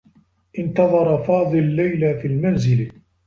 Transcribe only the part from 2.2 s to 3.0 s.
في المنزل.